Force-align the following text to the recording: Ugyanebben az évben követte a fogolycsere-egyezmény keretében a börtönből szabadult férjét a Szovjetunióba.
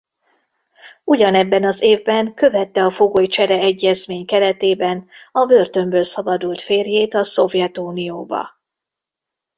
Ugyanebben 1.03 1.63
az 1.63 1.81
évben 1.81 2.33
követte 2.33 2.83
a 2.85 2.89
fogolycsere-egyezmény 2.89 4.25
keretében 4.25 5.07
a 5.31 5.45
börtönből 5.45 6.03
szabadult 6.03 6.61
férjét 6.61 7.13
a 7.13 7.23
Szovjetunióba. 7.23 8.49